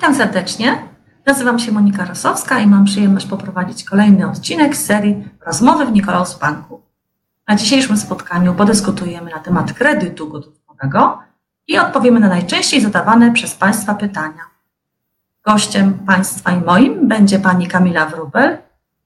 Witam 0.00 0.14
serdecznie. 0.14 0.78
Nazywam 1.26 1.58
się 1.58 1.72
Monika 1.72 2.04
Rosowska 2.04 2.58
i 2.58 2.66
mam 2.66 2.84
przyjemność 2.84 3.26
poprowadzić 3.26 3.84
kolejny 3.84 4.30
odcinek 4.30 4.76
z 4.76 4.84
serii 4.84 5.24
Rozmowy 5.46 5.86
w 5.86 5.92
Nikolaus 5.92 6.38
Banku. 6.38 6.82
Na 7.48 7.56
dzisiejszym 7.56 7.96
spotkaniu 7.96 8.54
podyskutujemy 8.54 9.30
na 9.30 9.38
temat 9.38 9.72
kredytu 9.72 10.28
gotówkowego 10.28 11.18
i 11.68 11.78
odpowiemy 11.78 12.20
na 12.20 12.28
najczęściej 12.28 12.80
zadawane 12.80 13.32
przez 13.32 13.54
Państwa 13.54 13.94
pytania. 13.94 14.42
Gościem 15.44 15.98
Państwa 16.06 16.52
i 16.52 16.60
moim 16.60 17.08
będzie 17.08 17.38
Pani 17.38 17.66
Kamila 17.66 18.06
Wrubel, 18.06 18.58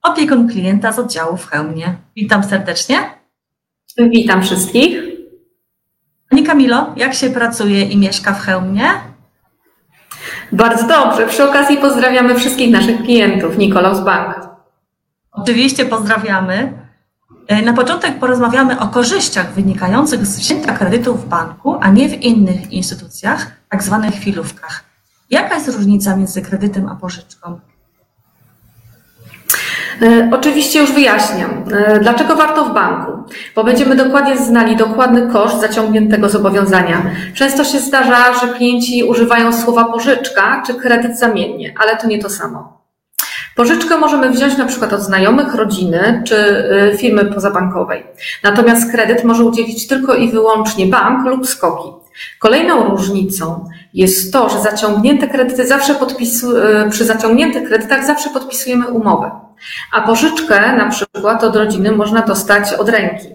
opiekun 0.02 0.48
klienta 0.48 0.92
z 0.92 0.98
oddziału 0.98 1.36
w 1.36 1.46
Chełmie. 1.46 1.96
Witam 2.16 2.44
serdecznie. 2.44 2.96
Witam 3.98 4.42
wszystkich. 4.42 4.98
Pani 6.30 6.42
Kamilo, 6.42 6.94
jak 6.96 7.14
się 7.14 7.30
pracuje 7.30 7.82
i 7.82 7.96
mieszka 7.96 8.32
w 8.32 8.40
Chełmie? 8.40 9.13
Bardzo 10.54 10.86
dobrze. 10.88 11.26
Przy 11.26 11.44
okazji 11.50 11.76
pozdrawiamy 11.76 12.34
wszystkich 12.34 12.70
naszych 12.70 13.02
klientów 13.02 13.58
Nikolaus 13.58 14.00
Bank. 14.00 14.48
Oczywiście 15.32 15.86
pozdrawiamy. 15.86 16.72
E, 17.48 17.62
Na 17.62 17.72
początek 17.72 18.18
porozmawiamy 18.18 18.80
o 18.80 18.88
korzyściach 18.88 19.52
wynikających 19.52 20.26
z 20.26 20.38
wzięcia 20.38 20.72
kredytu 20.72 21.14
w 21.14 21.26
banku, 21.26 21.76
a 21.80 21.90
nie 21.90 22.08
w 22.08 22.22
innych 22.22 22.72
instytucjach, 22.72 23.50
tak 23.68 23.82
zwanych 23.82 24.14
chwilówkach. 24.14 24.84
Jaka 25.30 25.54
jest 25.54 25.68
różnica 25.68 26.16
między 26.16 26.42
kredytem 26.42 26.88
a 26.88 26.96
pożyczką? 26.96 27.60
E, 30.02 30.30
Oczywiście 30.32 30.80
już 30.80 30.92
wyjaśniam. 30.92 31.64
E, 31.72 32.00
Dlaczego 32.00 32.36
warto 32.36 32.64
w 32.64 32.74
banku? 32.74 33.12
Bo 33.54 33.64
będziemy 33.64 33.96
dokładnie 33.96 34.36
znali 34.36 34.76
dokładny 34.76 35.28
koszt 35.32 35.60
zaciągniętego 35.60 36.28
zobowiązania. 36.28 37.02
Często 37.34 37.64
się 37.64 37.78
zdarza, 37.78 38.34
że 38.40 38.48
klienci 38.48 39.04
używają 39.04 39.52
słowa 39.52 39.84
pożyczka 39.84 40.62
czy 40.66 40.74
kredyt 40.74 41.18
zamiennie, 41.18 41.74
ale 41.78 41.96
to 41.96 42.06
nie 42.06 42.18
to 42.18 42.30
samo. 42.30 42.84
Pożyczkę 43.56 43.98
możemy 43.98 44.30
wziąć 44.30 44.56
na 44.58 44.66
przykład 44.66 44.92
od 44.92 45.00
znajomych, 45.00 45.54
rodziny 45.54 46.22
czy 46.26 46.36
y, 46.94 46.96
firmy 46.98 47.24
pozabankowej. 47.24 48.06
Natomiast 48.42 48.90
kredyt 48.90 49.24
może 49.24 49.44
udzielić 49.44 49.86
tylko 49.86 50.14
i 50.14 50.30
wyłącznie 50.30 50.86
bank 50.86 51.26
lub 51.26 51.46
skoki. 51.48 51.88
Kolejną 52.38 52.84
różnicą 52.88 53.68
jest 53.94 54.32
to, 54.32 54.48
że 54.48 54.60
zaciągnięte 54.60 55.26
kredyty 55.28 55.66
zawsze 55.66 55.94
podpisu, 55.94 56.48
przy 56.90 57.04
zaciągniętych 57.04 57.68
kredytach 57.68 58.06
zawsze 58.06 58.30
podpisujemy 58.30 58.86
umowę, 58.88 59.30
a 59.92 60.00
pożyczkę 60.00 60.76
na 60.76 60.90
przykład 60.90 61.44
od 61.44 61.56
rodziny 61.56 61.92
można 61.92 62.22
dostać 62.22 62.72
od 62.72 62.88
ręki. 62.88 63.28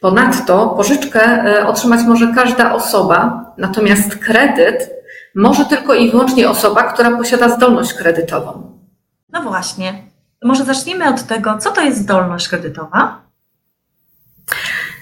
Ponadto 0.00 0.68
pożyczkę 0.68 1.44
y, 1.58 1.66
otrzymać 1.66 2.00
może 2.06 2.32
każda 2.34 2.74
osoba, 2.74 3.44
natomiast 3.58 4.16
kredyt 4.16 4.90
może 5.34 5.64
tylko 5.64 5.94
i 5.94 6.10
wyłącznie 6.10 6.50
osoba, 6.50 6.82
która 6.82 7.10
posiada 7.10 7.48
zdolność 7.48 7.94
kredytową. 7.94 8.78
No 9.32 9.42
właśnie. 9.42 9.94
Może 10.44 10.64
zacznijmy 10.64 11.08
od 11.08 11.22
tego, 11.22 11.58
co 11.58 11.70
to 11.70 11.80
jest 11.80 11.98
zdolność 11.98 12.48
kredytowa? 12.48 13.22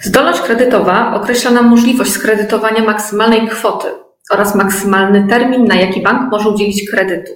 Zdolność 0.00 0.40
kredytowa 0.40 1.14
określa 1.14 1.50
nam 1.50 1.66
możliwość 1.66 2.12
skredytowania 2.12 2.84
maksymalnej 2.84 3.48
kwoty 3.48 3.88
oraz 4.30 4.54
maksymalny 4.54 5.28
termin, 5.28 5.64
na 5.64 5.74
jaki 5.74 6.02
bank 6.02 6.30
może 6.30 6.48
udzielić 6.48 6.90
kredytu. 6.90 7.32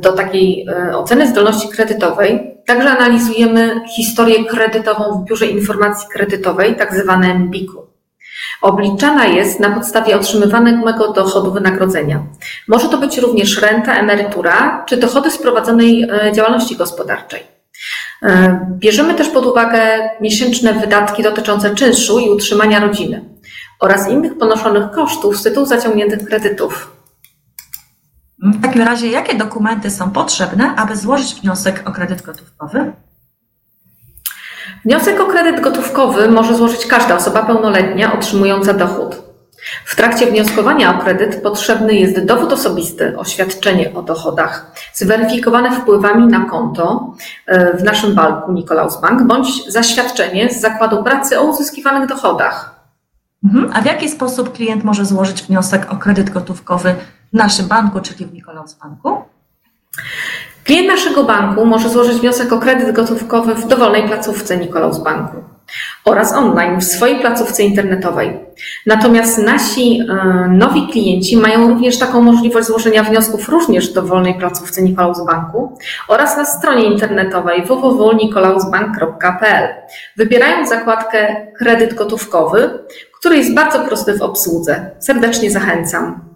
Do 0.00 0.12
takiej 0.12 0.66
e, 0.68 0.96
oceny 0.96 1.28
zdolności 1.28 1.68
kredytowej 1.68 2.52
także 2.66 2.90
analizujemy 2.90 3.80
historię 3.96 4.44
kredytową 4.44 5.04
w 5.18 5.24
Biurze 5.24 5.46
Informacji 5.46 6.08
Kredytowej, 6.08 6.76
tak 6.76 6.94
zwane 6.94 7.34
BIK-u. 7.34 7.86
Obliczana 8.62 9.26
jest 9.26 9.60
na 9.60 9.70
podstawie 9.70 10.16
otrzymywanego 10.16 11.12
dochodu 11.12 11.52
wynagrodzenia. 11.52 12.22
Może 12.68 12.88
to 12.88 12.98
być 12.98 13.18
również 13.18 13.62
renta, 13.62 13.94
emerytura 13.94 14.84
czy 14.88 14.96
dochody 14.96 15.30
z 15.30 15.38
prowadzonej 15.38 16.02
e, 16.02 16.32
działalności 16.32 16.76
gospodarczej. 16.76 17.42
E, 18.22 18.60
Bierzemy 18.78 19.14
też 19.14 19.28
pod 19.28 19.46
uwagę 19.46 19.80
miesięczne 20.20 20.72
wydatki 20.72 21.22
dotyczące 21.22 21.74
czynszu 21.74 22.18
i 22.18 22.30
utrzymania 22.30 22.80
rodziny 22.80 23.24
oraz 23.80 24.08
innych 24.08 24.38
ponoszonych 24.38 24.90
kosztów 24.90 25.36
z 25.36 25.42
tytułu 25.42 25.66
zaciągniętych 25.66 26.24
kredytów. 26.28 27.01
W 28.42 28.62
takim 28.62 28.82
razie, 28.82 29.08
jakie 29.08 29.34
dokumenty 29.34 29.90
są 29.90 30.10
potrzebne, 30.10 30.74
aby 30.76 30.96
złożyć 30.96 31.34
wniosek 31.34 31.82
o 31.88 31.92
kredyt 31.92 32.22
gotówkowy? 32.22 32.92
Wniosek 34.84 35.20
o 35.20 35.26
kredyt 35.26 35.60
gotówkowy 35.60 36.28
może 36.28 36.56
złożyć 36.56 36.86
każda 36.86 37.16
osoba 37.16 37.42
pełnoletnia 37.42 38.12
otrzymująca 38.12 38.72
dochód. 38.72 39.22
W 39.84 39.96
trakcie 39.96 40.26
wnioskowania 40.26 40.96
o 40.96 41.02
kredyt 41.02 41.42
potrzebny 41.42 41.94
jest 41.94 42.24
dowód 42.24 42.52
osobisty, 42.52 43.18
oświadczenie 43.18 43.94
o 43.94 44.02
dochodach, 44.02 44.72
zweryfikowane 44.94 45.80
wpływami 45.80 46.26
na 46.26 46.44
konto 46.44 47.14
e, 47.46 47.76
w 47.76 47.82
naszym 47.82 48.14
banku 48.14 48.52
Nikolaus 48.52 49.00
Bank, 49.00 49.22
bądź 49.22 49.72
zaświadczenie 49.72 50.50
z 50.50 50.60
zakładu 50.60 51.02
pracy 51.02 51.40
o 51.40 51.42
uzyskiwanych 51.42 52.08
dochodach. 52.08 52.80
Mhm. 53.44 53.70
A 53.74 53.82
w 53.82 53.86
jaki 53.86 54.08
sposób 54.08 54.52
klient 54.52 54.84
może 54.84 55.04
złożyć 55.04 55.42
wniosek 55.42 55.92
o 55.92 55.96
kredyt 55.96 56.30
gotówkowy 56.30 56.94
w 57.32 57.36
naszym 57.36 57.66
banku, 57.66 58.00
czyli 58.00 58.26
w 58.26 58.32
Nikolaus 58.32 58.74
Banku? 58.74 59.16
Klient 60.64 60.88
naszego 60.88 61.24
banku 61.24 61.64
może 61.64 61.88
złożyć 61.88 62.18
wniosek 62.18 62.52
o 62.52 62.58
kredyt 62.58 62.96
gotówkowy 62.96 63.54
w 63.54 63.66
dowolnej 63.66 64.02
placówce 64.02 64.56
Nikolaus 64.56 64.98
Banku 64.98 65.36
oraz 66.04 66.32
online 66.32 66.80
w 66.80 66.84
swojej 66.84 67.20
placówce 67.20 67.62
internetowej. 67.62 68.38
Natomiast 68.86 69.38
nasi 69.38 70.00
e, 70.00 70.04
nowi 70.48 70.88
klienci 70.88 71.36
mają 71.36 71.68
również 71.68 71.98
taką 71.98 72.22
możliwość 72.22 72.66
złożenia 72.66 73.02
wniosków 73.02 73.48
również 73.48 73.90
w 73.90 73.94
dowolnej 73.94 74.34
placówce 74.34 74.82
Nikolaus 74.82 75.26
Banku 75.26 75.78
oraz 76.08 76.36
na 76.36 76.44
stronie 76.44 76.84
internetowej 76.84 77.64
www.nikolausbank.pl. 77.64 79.68
Wybierając 80.16 80.68
zakładkę 80.68 81.46
kredyt 81.58 81.94
gotówkowy, 81.94 82.78
który 83.18 83.36
jest 83.36 83.54
bardzo 83.54 83.80
prosty 83.80 84.18
w 84.18 84.22
obsłudze. 84.22 84.90
Serdecznie 84.98 85.50
zachęcam. 85.50 86.31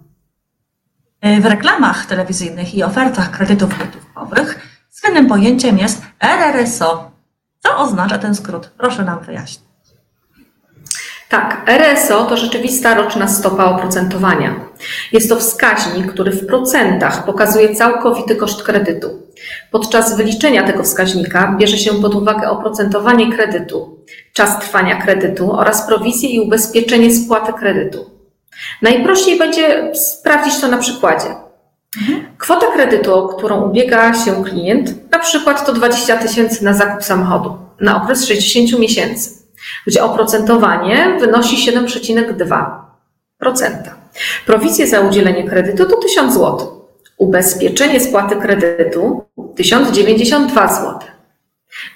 W 1.23 1.45
reklamach 1.45 2.07
telewizyjnych 2.07 2.75
i 2.75 2.83
ofertach 2.83 3.31
kredytów 3.31 3.79
gotówkowych 3.79 4.79
słynnym 4.91 5.27
pojęciem 5.27 5.79
jest 5.79 6.03
RRSO. 6.21 7.11
Co 7.59 7.79
oznacza 7.79 8.19
ten 8.19 8.35
skrót? 8.35 8.71
Proszę 8.79 9.05
nam 9.05 9.21
wyjaśnić. 9.21 9.67
Tak, 11.29 11.63
RSO 11.67 12.25
to 12.25 12.37
rzeczywista 12.37 12.95
roczna 12.95 13.29
stopa 13.29 13.65
oprocentowania. 13.65 14.55
Jest 15.13 15.29
to 15.29 15.37
wskaźnik, 15.37 16.13
który 16.13 16.33
w 16.33 16.47
procentach 16.47 17.25
pokazuje 17.25 17.75
całkowity 17.75 18.37
koszt 18.37 18.63
kredytu. 18.63 19.23
Podczas 19.71 20.17
wyliczenia 20.17 20.67
tego 20.67 20.83
wskaźnika 20.83 21.57
bierze 21.59 21.79
się 21.79 21.95
pod 22.03 22.15
uwagę 22.15 22.51
oprocentowanie 22.51 23.33
kredytu, 23.33 24.05
czas 24.33 24.59
trwania 24.59 25.03
kredytu 25.03 25.53
oraz 25.53 25.87
prowizję 25.87 26.31
i 26.31 26.41
ubezpieczenie 26.41 27.15
spłaty 27.15 27.53
kredytu. 27.53 28.16
Najprościej 28.83 29.39
będzie 29.39 29.95
sprawdzić 29.95 30.61
to 30.61 30.69
na 30.69 30.79
przykładzie. 30.79 31.29
Kwota 32.39 32.67
kredytu, 32.67 33.15
o 33.15 33.29
którą 33.29 33.63
ubiega 33.63 34.15
się 34.15 34.45
klient, 34.45 35.13
na 35.13 35.19
przykład 35.19 35.67
to 35.67 35.73
20 35.73 36.17
tysięcy 36.17 36.65
na 36.65 36.75
zakup 36.75 37.05
samochodu 37.05 37.59
na 37.81 38.03
okres 38.03 38.27
60 38.27 38.81
miesięcy, 38.81 39.31
gdzie 39.87 40.05
oprocentowanie 40.05 41.17
wynosi 41.21 41.73
7,2%. 41.73 43.91
Prowizje 44.47 44.87
za 44.87 45.01
udzielenie 45.01 45.45
kredytu 45.45 45.85
to 45.85 45.97
1000 45.97 46.35
zł. 46.35 46.59
Ubezpieczenie 47.19 48.01
spłaty 48.01 48.37
kredytu 48.37 49.25
1092 49.57 50.69
zł. 50.69 50.99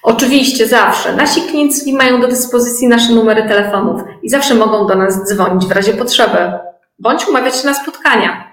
Oczywiście 0.02 0.66
zawsze. 0.66 1.16
Nasi 1.16 1.42
klienci 1.42 1.92
mają 1.92 2.20
do 2.20 2.28
dyspozycji 2.28 2.88
nasze 2.88 3.12
numery 3.12 3.48
telefonów 3.48 4.02
i 4.22 4.30
zawsze 4.30 4.54
mogą 4.54 4.86
do 4.86 4.94
nas 4.94 5.24
dzwonić 5.28 5.66
w 5.66 5.72
razie 5.72 5.92
potrzeby, 5.92 6.38
bądź 7.00 7.28
umawiać 7.28 7.56
się 7.56 7.66
na 7.66 7.74
spotkania. 7.74 8.44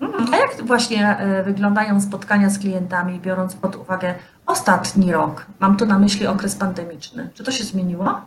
Mhm. 0.00 0.34
A 0.34 0.36
jak 0.36 0.62
właśnie 0.62 1.16
e, 1.18 1.42
wyglądają 1.42 2.00
spotkania 2.00 2.50
z 2.50 2.58
klientami, 2.58 3.20
biorąc 3.20 3.54
pod 3.54 3.76
uwagę 3.76 4.14
ostatni 4.46 5.12
rok? 5.12 5.46
Mam 5.60 5.76
tu 5.76 5.86
na 5.86 5.98
myśli 5.98 6.26
okres 6.26 6.54
pandemiczny. 6.54 7.30
Czy 7.34 7.44
to 7.44 7.50
się 7.50 7.64
zmieniło? 7.64 8.20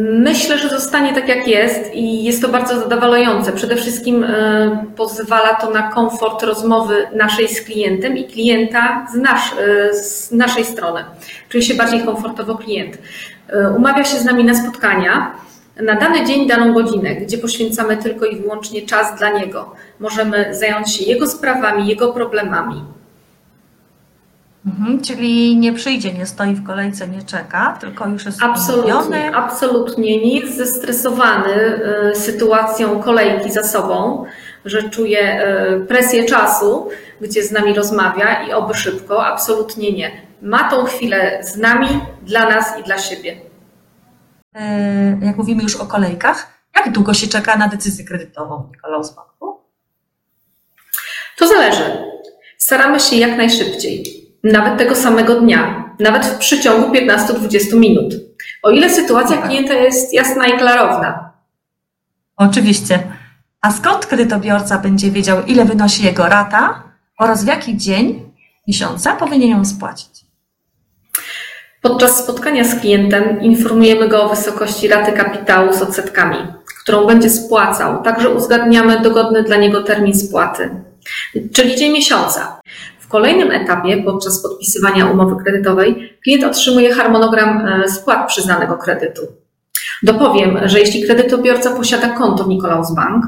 Myślę, 0.00 0.58
że 0.58 0.68
zostanie 0.68 1.14
tak 1.14 1.28
jak 1.28 1.48
jest 1.48 1.94
i 1.94 2.24
jest 2.24 2.42
to 2.42 2.48
bardzo 2.48 2.80
zadowalające. 2.80 3.52
Przede 3.52 3.76
wszystkim 3.76 4.24
e, 4.24 4.84
pozwala 4.96 5.54
to 5.54 5.70
na 5.70 5.82
komfort 5.82 6.42
rozmowy 6.42 7.06
naszej 7.14 7.48
z 7.48 7.60
klientem 7.60 8.16
i 8.16 8.24
klienta 8.24 9.06
z, 9.12 9.14
nasz, 9.14 9.52
e, 9.52 9.94
z 9.94 10.32
naszej 10.32 10.64
strony. 10.64 11.04
Czuje 11.48 11.62
się 11.62 11.74
bardziej 11.74 12.04
komfortowo 12.04 12.54
klient. 12.54 12.98
E, 13.48 13.70
Umawia 13.70 14.04
się 14.04 14.18
z 14.18 14.24
nami 14.24 14.44
na 14.44 14.54
spotkania 14.54 15.32
na 15.82 15.94
dany 15.94 16.26
dzień, 16.26 16.48
daną 16.48 16.72
godzinę, 16.74 17.14
gdzie 17.14 17.38
poświęcamy 17.38 17.96
tylko 17.96 18.26
i 18.26 18.36
wyłącznie 18.36 18.82
czas 18.82 19.18
dla 19.18 19.30
niego. 19.30 19.74
Możemy 20.00 20.54
zająć 20.54 20.94
się 20.94 21.04
jego 21.04 21.26
sprawami, 21.26 21.86
jego 21.88 22.12
problemami. 22.12 22.84
Mhm. 24.66 25.00
Czyli 25.02 25.56
nie 25.56 25.72
przyjdzie, 25.72 26.12
nie 26.12 26.26
stoi 26.26 26.54
w 26.54 26.66
kolejce, 26.66 27.08
nie 27.08 27.22
czeka, 27.22 27.78
tylko 27.80 28.08
już 28.08 28.24
jest 28.26 28.42
Absolutnie, 28.42 28.94
umówiony. 28.94 29.36
absolutnie 29.36 30.18
nie 30.24 30.40
jest 30.40 30.56
zestresowany 30.56 31.54
y, 32.12 32.16
sytuacją 32.16 33.02
kolejki 33.02 33.52
za 33.52 33.62
sobą, 33.62 34.24
że 34.64 34.82
czuje 34.90 35.46
y, 35.82 35.86
presję 35.86 36.24
czasu, 36.24 36.88
gdzie 37.20 37.42
z 37.42 37.52
nami 37.52 37.74
rozmawia 37.74 38.42
i 38.48 38.52
oby 38.52 38.74
szybko. 38.74 39.26
Absolutnie 39.26 39.92
nie. 39.92 40.10
Ma 40.42 40.70
tą 40.70 40.84
chwilę 40.84 41.38
z 41.44 41.56
nami, 41.56 41.88
dla 42.22 42.48
nas 42.48 42.80
i 42.80 42.82
dla 42.82 42.98
siebie. 42.98 43.47
E, 44.54 45.18
Jak 45.22 45.36
mówimy 45.36 45.62
już 45.62 45.76
o 45.76 45.86
kolejkach, 45.86 46.58
jak 46.76 46.92
długo 46.92 47.14
się 47.14 47.26
czeka 47.28 47.56
na 47.56 47.68
decyzję 47.68 48.04
kredytową 48.04 48.68
Nikolaus 48.74 49.14
Banku? 49.14 49.60
To 51.38 51.48
zależy. 51.48 52.04
Staramy 52.58 53.00
się 53.00 53.16
jak 53.16 53.36
najszybciej, 53.36 54.04
nawet 54.44 54.78
tego 54.78 54.94
samego 54.94 55.40
dnia, 55.40 55.94
nawet 56.00 56.26
w 56.26 56.38
przeciągu 56.38 56.92
15-20 56.94 57.76
minut. 57.78 58.14
O 58.62 58.70
ile 58.70 58.90
sytuacja 58.90 59.36
klienta 59.42 59.74
jest 59.74 60.14
jasna 60.14 60.46
i 60.46 60.58
klarowna. 60.58 61.32
Oczywiście. 62.36 63.02
A 63.60 63.72
skąd 63.72 64.06
kredytobiorca 64.06 64.78
będzie 64.78 65.10
wiedział, 65.10 65.44
ile 65.46 65.64
wynosi 65.64 66.04
jego 66.04 66.26
rata 66.28 66.82
oraz 67.18 67.44
w 67.44 67.46
jaki 67.46 67.76
dzień 67.76 68.32
miesiąca 68.68 69.16
powinien 69.16 69.50
ją 69.50 69.64
spłacić? 69.64 70.27
Podczas 71.82 72.24
spotkania 72.24 72.64
z 72.64 72.80
klientem 72.80 73.42
informujemy 73.42 74.08
go 74.08 74.22
o 74.22 74.28
wysokości 74.28 74.88
raty 74.88 75.12
kapitału 75.12 75.72
z 75.72 75.82
odsetkami, 75.82 76.36
którą 76.82 77.06
będzie 77.06 77.30
spłacał. 77.30 78.02
Także 78.02 78.30
uzgadniamy 78.30 79.00
dogodny 79.00 79.42
dla 79.42 79.56
niego 79.56 79.82
termin 79.82 80.14
spłaty, 80.14 80.70
czyli 81.52 81.76
dzień 81.76 81.92
miesiąca. 81.92 82.60
W 82.98 83.08
kolejnym 83.08 83.50
etapie, 83.50 84.02
podczas 84.02 84.42
podpisywania 84.42 85.06
umowy 85.06 85.44
kredytowej, 85.44 86.18
klient 86.22 86.44
otrzymuje 86.44 86.94
harmonogram 86.94 87.66
e, 87.66 87.88
spłat 87.88 88.28
przyznanego 88.28 88.76
kredytu. 88.76 89.22
Dopowiem, 90.02 90.58
że 90.64 90.80
jeśli 90.80 91.04
kredytobiorca 91.04 91.70
posiada 91.70 92.08
konto 92.08 92.44
w 92.44 92.48
Nikolaus 92.48 92.94
Bank, 92.94 93.24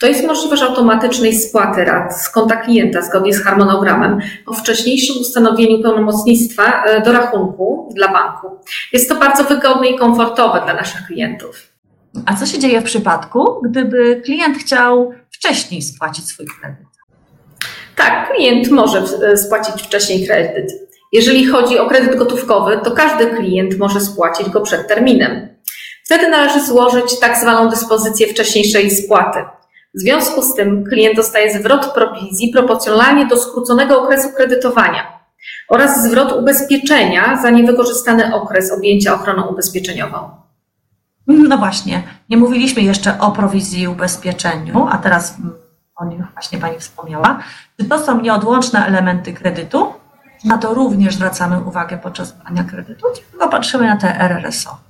to 0.00 0.06
jest 0.06 0.26
możliwość 0.26 0.62
automatycznej 0.62 1.34
spłaty 1.34 1.84
rat 1.84 2.20
z 2.20 2.28
konta 2.28 2.56
klienta 2.56 3.02
zgodnie 3.02 3.34
z 3.34 3.44
harmonogramem 3.44 4.18
po 4.46 4.54
wcześniejszym 4.54 5.16
ustanowieniu 5.20 5.82
pełnomocnictwa 5.82 6.84
e, 6.84 7.00
do 7.00 7.12
rachunku 7.12 7.92
dla 7.96 8.08
banku. 8.08 8.50
Jest 8.92 9.08
to 9.08 9.14
bardzo 9.14 9.44
wygodne 9.44 9.86
i 9.86 9.98
komfortowe 9.98 10.60
dla 10.64 10.74
naszych 10.74 11.06
klientów. 11.06 11.62
A 12.26 12.36
co 12.36 12.46
się 12.46 12.58
dzieje 12.58 12.80
w 12.80 12.84
przypadku, 12.84 13.60
gdyby 13.64 14.22
klient 14.24 14.58
chciał 14.58 15.12
wcześniej 15.30 15.82
spłacić 15.82 16.24
swój 16.24 16.46
kredyt? 16.60 16.86
Tak, 17.96 18.32
klient 18.32 18.70
może 18.70 19.02
e, 19.32 19.36
spłacić 19.36 19.82
wcześniej 19.82 20.26
kredyt. 20.26 20.72
Jeżeli 21.12 21.46
chodzi 21.46 21.78
o 21.78 21.86
kredyt 21.86 22.18
gotówkowy, 22.18 22.80
to 22.84 22.90
każdy 22.90 23.26
klient 23.26 23.78
może 23.78 24.00
spłacić 24.00 24.48
go 24.48 24.60
przed 24.60 24.88
terminem. 24.88 25.55
Wtedy 26.06 26.28
należy 26.28 26.66
złożyć 26.66 27.20
tak 27.20 27.36
zwaną 27.36 27.68
dyspozycję 27.68 28.26
wcześniejszej 28.26 28.90
spłaty. 28.90 29.38
W 29.94 30.00
związku 30.00 30.42
z 30.42 30.54
tym 30.54 30.84
klient 30.84 31.16
dostaje 31.16 31.58
zwrot 31.58 31.86
prowizji 31.86 32.52
proporcjonalnie 32.52 33.26
do 33.26 33.36
skróconego 33.36 34.02
okresu 34.02 34.28
kredytowania 34.36 35.20
oraz 35.68 36.04
zwrot 36.04 36.32
ubezpieczenia 36.32 37.38
za 37.42 37.50
niewykorzystany 37.50 38.34
okres 38.34 38.72
objęcia 38.72 39.14
ochroną 39.14 39.46
ubezpieczeniową. 39.46 40.30
No 41.26 41.58
właśnie, 41.58 42.02
nie 42.28 42.36
mówiliśmy 42.36 42.82
jeszcze 42.82 43.20
o 43.20 43.30
prowizji 43.30 43.82
i 43.82 43.88
ubezpieczeniu, 43.88 44.88
a 44.90 44.98
teraz 44.98 45.34
o 45.96 46.04
nich 46.04 46.20
właśnie 46.32 46.58
Pani 46.58 46.78
wspomniała. 46.78 47.38
Czy 47.80 47.88
to 47.88 47.98
są 47.98 48.20
nieodłączne 48.20 48.86
elementy 48.86 49.32
kredytu? 49.32 49.92
Na 50.44 50.58
to 50.58 50.74
również 50.74 51.14
zwracamy 51.14 51.60
uwagę 51.60 51.98
podczas 51.98 52.32
brania 52.32 52.64
kredytu, 52.64 53.06
tylko 53.30 53.48
patrzymy 53.48 53.86
na 53.86 53.96
te 53.96 54.20
RRSO. 54.20 54.85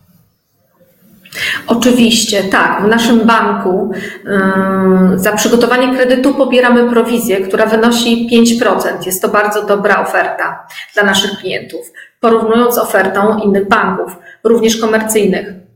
Oczywiście, 1.67 2.43
tak. 2.45 2.83
W 2.83 2.89
naszym 2.89 3.21
banku 3.27 3.91
yy, 4.25 5.19
za 5.19 5.33
przygotowanie 5.33 5.97
kredytu 5.97 6.35
pobieramy 6.35 6.91
prowizję, 6.91 7.37
która 7.37 7.67
wynosi 7.67 8.29
5%. 8.61 9.07
Jest 9.07 9.23
to 9.23 9.29
bardzo 9.29 9.67
dobra 9.67 10.03
oferta 10.03 10.67
dla 10.95 11.03
naszych 11.03 11.31
klientów, 11.39 11.93
porównując 12.21 12.75
z 12.75 12.79
ofertą 12.79 13.39
innych 13.39 13.69
banków, 13.69 14.17
również 14.45 14.77
komercyjnych. 14.77 15.67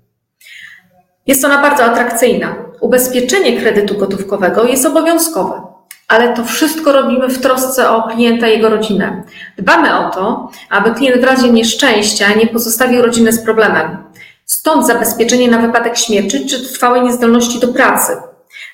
Jest 1.27 1.45
ona 1.45 1.63
bardzo 1.63 1.85
atrakcyjna. 1.85 2.55
Ubezpieczenie 2.81 3.61
kredytu 3.61 3.99
gotówkowego 3.99 4.65
jest 4.65 4.87
obowiązkowe, 4.87 5.63
ale 6.09 6.35
to 6.35 6.45
wszystko 6.45 6.93
robimy 6.93 7.29
w 7.29 7.41
trosce 7.41 7.91
o 7.91 8.03
klienta 8.03 8.49
i 8.49 8.53
jego 8.53 8.69
rodzinę. 8.69 9.23
Dbamy 9.59 9.99
o 9.99 10.11
to, 10.11 10.51
aby 10.71 10.95
klient 10.95 11.21
w 11.21 11.25
razie 11.25 11.51
nieszczęścia 11.51 12.35
nie 12.35 12.47
pozostawił 12.47 13.03
rodziny 13.03 13.33
z 13.33 13.45
problemem. 13.45 14.10
Stąd 14.51 14.87
zabezpieczenie 14.87 15.51
na 15.51 15.59
wypadek 15.59 15.97
śmierci 15.97 16.47
czy 16.47 16.73
trwałej 16.73 17.03
niezdolności 17.03 17.61
do 17.61 17.69
pracy. 17.69 18.13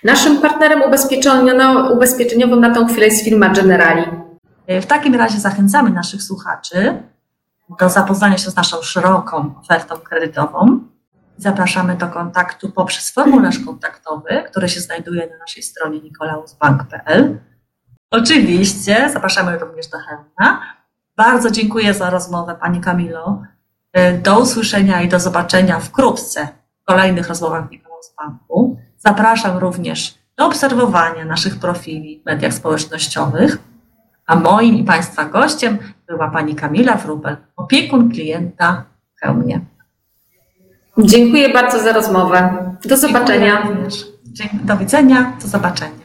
Naszym 0.04 0.40
partnerem 0.40 0.80
ubezpieczenio- 0.80 1.92
ubezpieczeniowym 1.92 2.60
na 2.60 2.74
tą 2.74 2.86
chwilę 2.86 3.06
jest 3.06 3.24
firma 3.24 3.48
Generali. 3.48 4.02
W 4.68 4.86
takim 4.86 5.14
razie 5.14 5.40
zachęcamy 5.40 5.90
naszych 5.90 6.22
słuchaczy 6.22 7.02
do 7.80 7.88
zapoznania 7.88 8.38
się 8.38 8.50
z 8.50 8.56
naszą 8.56 8.82
szeroką 8.82 9.54
ofertą 9.60 9.96
kredytową. 9.96 10.80
Zapraszamy 11.36 11.96
do 11.96 12.08
kontaktu 12.08 12.70
poprzez 12.70 13.10
formularz 13.10 13.58
kontaktowy, 13.58 14.42
który 14.50 14.68
się 14.68 14.80
znajduje 14.80 15.26
na 15.30 15.38
naszej 15.38 15.62
stronie 15.62 16.00
nikolausbank.pl. 16.00 17.38
Oczywiście 18.10 19.10
zapraszamy 19.12 19.58
również 19.58 19.86
do 19.88 19.98
Helena. 19.98 20.62
Bardzo 21.16 21.50
dziękuję 21.50 21.94
za 21.94 22.10
rozmowę 22.10 22.56
Pani 22.60 22.80
Kamilo. 22.80 23.42
Do 24.22 24.38
usłyszenia 24.38 25.02
i 25.02 25.08
do 25.08 25.20
zobaczenia 25.20 25.80
wkrótce 25.80 26.48
w 26.82 26.84
kolejnych 26.84 27.28
rozmowach 27.28 27.68
w 27.68 27.70
Nikolaus 27.70 28.14
Banku. 28.18 28.76
Zapraszam 28.98 29.58
również 29.58 30.14
do 30.36 30.46
obserwowania 30.46 31.24
naszych 31.24 31.58
profili 31.58 32.20
w 32.22 32.26
mediach 32.26 32.54
społecznościowych. 32.54 33.58
A 34.26 34.36
moim 34.36 34.74
i 34.74 34.84
Państwa 34.84 35.24
gościem 35.24 35.78
była 36.08 36.30
Pani 36.30 36.54
Kamila 36.54 36.94
Wrubel, 36.94 37.36
opiekun 37.56 38.10
klienta 38.10 38.84
pełnię. 39.20 39.60
Dziękuję 40.98 41.52
bardzo 41.52 41.82
za 41.82 41.92
rozmowę. 41.92 42.56
Do 42.84 42.96
zobaczenia. 42.96 43.68
Do 44.52 44.76
widzenia, 44.76 45.32
do 45.42 45.48
zobaczenia. 45.48 45.95